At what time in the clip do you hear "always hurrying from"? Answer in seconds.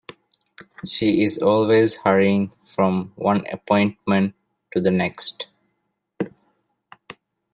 1.43-3.13